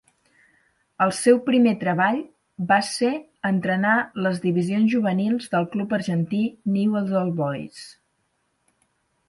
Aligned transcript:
El 1.05 1.11
seu 1.17 1.35
primer 1.49 1.73
treball 1.83 2.17
va 2.71 2.79
ser 2.87 3.11
entrenar 3.51 3.93
les 4.29 4.41
divisions 4.47 4.91
juvenils 4.95 5.53
del 5.55 5.71
club 5.77 5.97
argentí 6.01 6.43
Newell's 6.79 7.17
Old 7.23 7.41
Boys. 7.45 7.87